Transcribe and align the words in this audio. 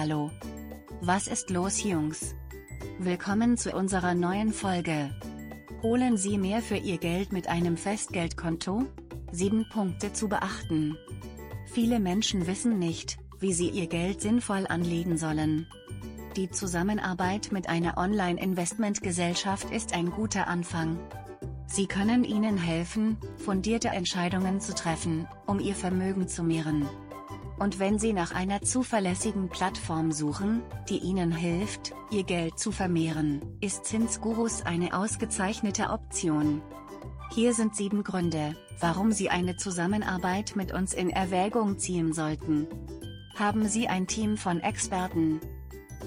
Hallo. 0.00 0.30
Was 1.02 1.26
ist 1.26 1.50
los 1.50 1.84
Jungs? 1.84 2.34
Willkommen 3.00 3.58
zu 3.58 3.76
unserer 3.76 4.14
neuen 4.14 4.54
Folge. 4.54 5.10
Holen 5.82 6.16
Sie 6.16 6.38
mehr 6.38 6.62
für 6.62 6.78
Ihr 6.78 6.96
Geld 6.96 7.34
mit 7.34 7.48
einem 7.48 7.76
Festgeldkonto? 7.76 8.86
7 9.32 9.68
Punkte 9.68 10.14
zu 10.14 10.26
beachten. 10.26 10.96
Viele 11.66 12.00
Menschen 12.00 12.46
wissen 12.46 12.78
nicht, 12.78 13.18
wie 13.40 13.52
sie 13.52 13.68
ihr 13.68 13.88
Geld 13.88 14.22
sinnvoll 14.22 14.66
anlegen 14.66 15.18
sollen. 15.18 15.66
Die 16.34 16.48
Zusammenarbeit 16.48 17.52
mit 17.52 17.68
einer 17.68 17.98
Online-Investmentgesellschaft 17.98 19.70
ist 19.70 19.92
ein 19.92 20.10
guter 20.10 20.48
Anfang. 20.48 20.98
Sie 21.66 21.86
können 21.86 22.24
Ihnen 22.24 22.56
helfen, 22.56 23.18
fundierte 23.36 23.88
Entscheidungen 23.88 24.62
zu 24.62 24.74
treffen, 24.74 25.28
um 25.46 25.60
Ihr 25.60 25.74
Vermögen 25.74 26.26
zu 26.26 26.42
mehren. 26.42 26.88
Und 27.58 27.78
wenn 27.78 27.98
Sie 27.98 28.12
nach 28.12 28.34
einer 28.34 28.62
zuverlässigen 28.62 29.48
Plattform 29.48 30.12
suchen, 30.12 30.62
die 30.88 30.98
Ihnen 30.98 31.30
hilft, 31.30 31.92
Ihr 32.10 32.24
Geld 32.24 32.58
zu 32.58 32.72
vermehren, 32.72 33.42
ist 33.60 33.84
Zinsgurus 33.84 34.62
eine 34.62 34.94
ausgezeichnete 34.94 35.90
Option. 35.90 36.62
Hier 37.32 37.54
sind 37.54 37.76
sieben 37.76 38.02
Gründe, 38.02 38.56
warum 38.80 39.12
Sie 39.12 39.30
eine 39.30 39.56
Zusammenarbeit 39.56 40.56
mit 40.56 40.72
uns 40.72 40.94
in 40.94 41.10
Erwägung 41.10 41.78
ziehen 41.78 42.12
sollten. 42.12 42.66
Haben 43.36 43.68
Sie 43.68 43.88
ein 43.88 44.06
Team 44.06 44.36
von 44.36 44.60
Experten? 44.60 45.40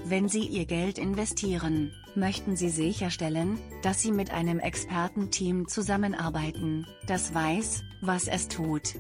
Wenn 0.06 0.28
Sie 0.28 0.46
Ihr 0.46 0.66
Geld 0.66 0.98
investieren, 0.98 1.94
möchten 2.16 2.56
Sie 2.56 2.70
sicherstellen, 2.70 3.58
dass 3.84 4.02
Sie 4.02 4.12
mit 4.12 4.32
einem 4.32 4.60
Expertenteam 4.60 5.68
zusammenarbeiten, 5.68 6.86
das 7.08 7.34
weiß, 7.34 7.84
was 8.02 8.28
es 8.28 8.48
tut. 8.48 8.96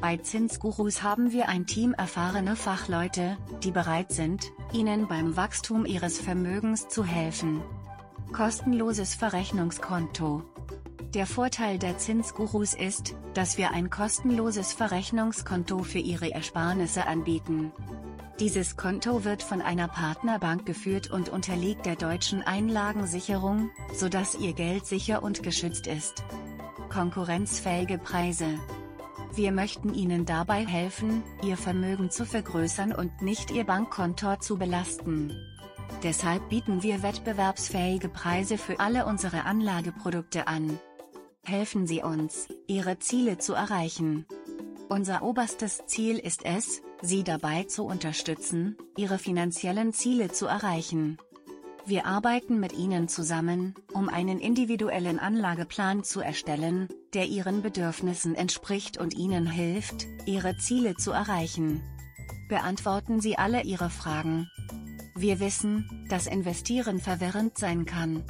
Bei 0.00 0.16
Zinsgurus 0.16 1.02
haben 1.02 1.32
wir 1.32 1.48
ein 1.48 1.66
Team 1.66 1.92
erfahrener 1.92 2.54
Fachleute, 2.54 3.36
die 3.64 3.72
bereit 3.72 4.12
sind, 4.12 4.52
Ihnen 4.72 5.08
beim 5.08 5.36
Wachstum 5.36 5.86
Ihres 5.86 6.20
Vermögens 6.20 6.88
zu 6.88 7.04
helfen. 7.04 7.62
Kostenloses 8.32 9.14
Verrechnungskonto. 9.14 10.44
Der 11.14 11.26
Vorteil 11.26 11.78
der 11.78 11.98
Zinsgurus 11.98 12.74
ist, 12.74 13.16
dass 13.34 13.58
wir 13.58 13.72
ein 13.72 13.90
kostenloses 13.90 14.72
Verrechnungskonto 14.72 15.82
für 15.82 15.98
Ihre 15.98 16.30
Ersparnisse 16.30 17.06
anbieten. 17.06 17.72
Dieses 18.38 18.76
Konto 18.76 19.24
wird 19.24 19.42
von 19.42 19.60
einer 19.60 19.88
Partnerbank 19.88 20.64
geführt 20.64 21.10
und 21.10 21.28
unterliegt 21.28 21.86
der 21.86 21.96
deutschen 21.96 22.42
Einlagensicherung, 22.42 23.70
sodass 23.92 24.36
Ihr 24.36 24.52
Geld 24.52 24.86
sicher 24.86 25.24
und 25.24 25.42
geschützt 25.42 25.88
ist. 25.88 26.22
Konkurrenzfähige 26.88 27.98
Preise. 27.98 28.60
Wir 29.34 29.52
möchten 29.52 29.94
Ihnen 29.94 30.24
dabei 30.24 30.66
helfen, 30.66 31.22
Ihr 31.42 31.56
Vermögen 31.56 32.10
zu 32.10 32.24
vergrößern 32.24 32.92
und 32.92 33.22
nicht 33.22 33.50
Ihr 33.50 33.64
Bankkonto 33.64 34.36
zu 34.36 34.56
belasten. 34.56 35.32
Deshalb 36.02 36.48
bieten 36.48 36.82
wir 36.82 37.02
wettbewerbsfähige 37.02 38.08
Preise 38.08 38.58
für 38.58 38.80
alle 38.80 39.06
unsere 39.06 39.44
Anlageprodukte 39.44 40.46
an. 40.46 40.78
Helfen 41.42 41.86
Sie 41.86 42.02
uns, 42.02 42.48
Ihre 42.66 42.98
Ziele 42.98 43.38
zu 43.38 43.54
erreichen. 43.54 44.26
Unser 44.88 45.22
oberstes 45.22 45.86
Ziel 45.86 46.18
ist 46.18 46.44
es, 46.44 46.82
Sie 47.00 47.22
dabei 47.22 47.64
zu 47.64 47.84
unterstützen, 47.84 48.76
Ihre 48.96 49.18
finanziellen 49.18 49.92
Ziele 49.92 50.30
zu 50.30 50.46
erreichen. 50.46 51.18
Wir 51.88 52.04
arbeiten 52.04 52.60
mit 52.60 52.74
Ihnen 52.74 53.08
zusammen, 53.08 53.74
um 53.94 54.10
einen 54.10 54.40
individuellen 54.40 55.18
Anlageplan 55.18 56.04
zu 56.04 56.20
erstellen, 56.20 56.90
der 57.14 57.24
Ihren 57.28 57.62
Bedürfnissen 57.62 58.34
entspricht 58.34 58.98
und 58.98 59.14
Ihnen 59.14 59.46
hilft, 59.46 60.06
Ihre 60.26 60.58
Ziele 60.58 60.96
zu 60.96 61.12
erreichen. 61.12 61.80
Beantworten 62.50 63.22
Sie 63.22 63.38
alle 63.38 63.62
Ihre 63.62 63.88
Fragen. 63.88 64.50
Wir 65.16 65.40
wissen, 65.40 66.06
dass 66.10 66.26
Investieren 66.26 67.00
verwirrend 67.00 67.56
sein 67.56 67.86
kann. 67.86 68.22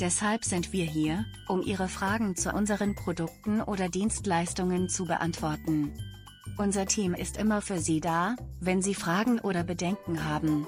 Deshalb 0.00 0.46
sind 0.46 0.72
wir 0.72 0.86
hier, 0.86 1.26
um 1.48 1.60
Ihre 1.60 1.88
Fragen 1.88 2.34
zu 2.34 2.50
unseren 2.50 2.94
Produkten 2.94 3.60
oder 3.60 3.90
Dienstleistungen 3.90 4.88
zu 4.88 5.04
beantworten. 5.04 5.92
Unser 6.56 6.86
Team 6.86 7.12
ist 7.12 7.36
immer 7.36 7.60
für 7.60 7.78
Sie 7.78 8.00
da, 8.00 8.36
wenn 8.58 8.80
Sie 8.80 8.94
Fragen 8.94 9.38
oder 9.38 9.64
Bedenken 9.64 10.24
haben. 10.24 10.66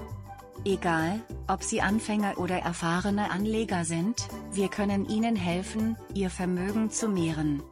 Egal, 0.64 1.20
ob 1.46 1.62
Sie 1.62 1.80
Anfänger 1.80 2.38
oder 2.38 2.58
erfahrene 2.58 3.30
Anleger 3.30 3.84
sind, 3.84 4.28
wir 4.52 4.68
können 4.68 5.08
Ihnen 5.08 5.36
helfen, 5.36 5.96
Ihr 6.14 6.30
Vermögen 6.30 6.90
zu 6.90 7.08
mehren. 7.08 7.62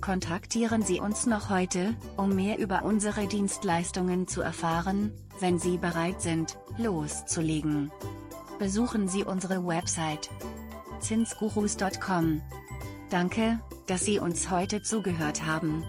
Kontaktieren 0.00 0.82
Sie 0.82 1.00
uns 1.00 1.26
noch 1.26 1.50
heute, 1.50 1.94
um 2.16 2.34
mehr 2.34 2.58
über 2.58 2.84
unsere 2.84 3.26
Dienstleistungen 3.26 4.26
zu 4.26 4.40
erfahren, 4.40 5.12
wenn 5.40 5.58
Sie 5.58 5.76
bereit 5.76 6.22
sind, 6.22 6.58
loszulegen. 6.78 7.90
Besuchen 8.58 9.08
Sie 9.08 9.24
unsere 9.24 9.66
Website 9.66 10.30
zinsgurus.com. 11.00 12.40
Danke, 13.10 13.60
dass 13.86 14.04
Sie 14.04 14.18
uns 14.18 14.50
heute 14.50 14.82
zugehört 14.82 15.44
haben. 15.44 15.78